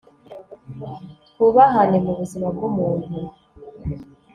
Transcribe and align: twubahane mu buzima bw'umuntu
twubahane 1.27 1.97
mu 2.05 2.13
buzima 2.19 2.47
bw'umuntu 2.55 3.09